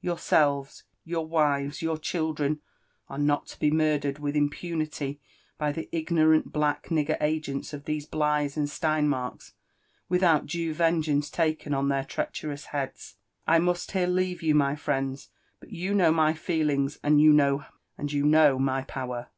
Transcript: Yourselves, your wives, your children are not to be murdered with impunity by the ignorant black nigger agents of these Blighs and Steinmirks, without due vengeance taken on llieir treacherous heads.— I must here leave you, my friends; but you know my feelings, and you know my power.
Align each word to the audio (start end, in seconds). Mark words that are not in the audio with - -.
Yourselves, 0.00 0.84
your 1.04 1.26
wives, 1.26 1.82
your 1.82 1.98
children 1.98 2.60
are 3.08 3.18
not 3.18 3.46
to 3.48 3.58
be 3.58 3.72
murdered 3.72 4.20
with 4.20 4.36
impunity 4.36 5.20
by 5.58 5.72
the 5.72 5.88
ignorant 5.90 6.52
black 6.52 6.84
nigger 6.86 7.16
agents 7.20 7.72
of 7.72 7.84
these 7.84 8.06
Blighs 8.06 8.56
and 8.56 8.70
Steinmirks, 8.70 9.54
without 10.08 10.46
due 10.46 10.72
vengeance 10.72 11.28
taken 11.30 11.74
on 11.74 11.88
llieir 11.88 12.06
treacherous 12.06 12.66
heads.— 12.66 13.16
I 13.48 13.58
must 13.58 13.90
here 13.90 14.06
leave 14.06 14.40
you, 14.40 14.54
my 14.54 14.76
friends; 14.76 15.30
but 15.58 15.72
you 15.72 15.94
know 15.94 16.12
my 16.12 16.32
feelings, 16.32 17.00
and 17.02 17.20
you 17.20 17.32
know 17.32 17.64
my 18.60 18.82
power. 18.82 19.30